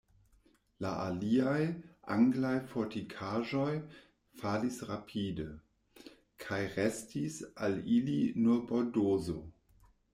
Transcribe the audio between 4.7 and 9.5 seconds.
rapide, kaj restis al ili nur Bordozo.